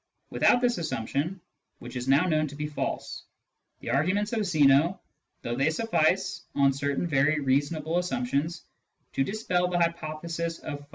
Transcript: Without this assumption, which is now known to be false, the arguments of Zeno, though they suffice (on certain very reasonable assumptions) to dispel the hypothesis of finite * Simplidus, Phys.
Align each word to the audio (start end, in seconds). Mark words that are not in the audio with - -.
Without 0.31 0.61
this 0.61 0.79
assumption, 0.79 1.39
which 1.77 1.95
is 1.95 2.07
now 2.07 2.25
known 2.25 2.47
to 2.47 2.55
be 2.55 2.65
false, 2.65 3.21
the 3.81 3.91
arguments 3.91 4.33
of 4.33 4.47
Zeno, 4.47 4.99
though 5.43 5.55
they 5.55 5.69
suffice 5.69 6.41
(on 6.55 6.73
certain 6.73 7.05
very 7.05 7.39
reasonable 7.39 7.99
assumptions) 7.99 8.63
to 9.13 9.23
dispel 9.23 9.67
the 9.67 9.77
hypothesis 9.77 10.57
of 10.57 10.61
finite 10.63 10.73
* 10.73 10.73
Simplidus, 10.79 10.85
Phys. 10.87 10.87